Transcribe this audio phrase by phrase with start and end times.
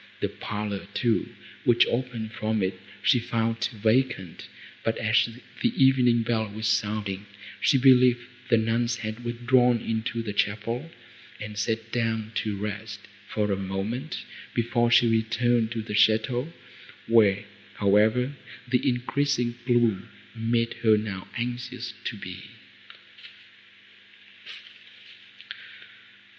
[0.19, 1.29] The parlour too,
[1.63, 4.47] which opened from it, she found vacant,
[4.83, 5.29] but, as
[5.61, 7.27] the evening bell was sounding,
[7.59, 10.89] she believed the nuns had withdrawn into the chapel,
[11.39, 14.23] and sat down to rest, for a moment,
[14.55, 16.51] before she returned to the château,
[17.05, 17.45] where,
[17.75, 18.33] however,
[18.67, 22.45] the increasing gloom made her now anxious to be.